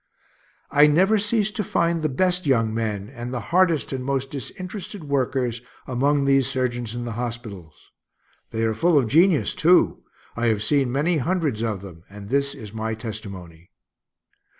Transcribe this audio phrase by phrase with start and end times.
[0.71, 5.03] I never ceased to find the best young men, and the hardest and most disinterested
[5.03, 7.91] workers, among these surgeons, in the hospitals.
[8.49, 10.01] They are full of genius, too.
[10.35, 13.69] I have seen many hundreds of them, and this is my testimony.